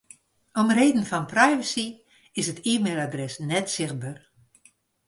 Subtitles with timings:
[0.53, 1.87] Om reden fan privacy
[2.39, 4.15] is it e-mailadres net sichtber.